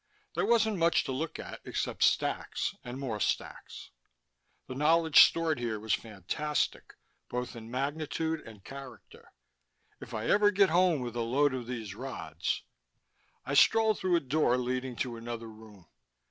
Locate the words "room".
15.51-15.85